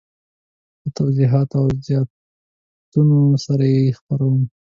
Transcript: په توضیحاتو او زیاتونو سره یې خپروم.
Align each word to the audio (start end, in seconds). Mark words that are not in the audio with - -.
په 0.81 0.87
توضیحاتو 0.97 1.55
او 1.61 1.67
زیاتونو 1.87 3.19
سره 3.45 3.63
یې 3.73 3.83
خپروم. 3.97 4.41